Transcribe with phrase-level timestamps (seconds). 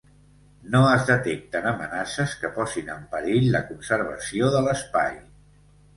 [0.75, 5.17] No es detecten amenaces que posin en perill la conservació de l'espai.